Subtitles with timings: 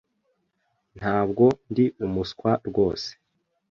[0.97, 3.09] Ntabwo ndi umuswa rwose.